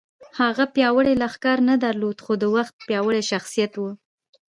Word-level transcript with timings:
هغه 0.39 0.63
پیاوړی 0.73 1.13
لښکر 1.21 1.57
نه 1.69 1.75
درلود 1.85 2.17
خو 2.25 2.33
د 2.37 2.43
وخت 2.55 2.73
پیاوړی 2.87 3.21
شخصیت 3.31 3.73
و 3.77 3.81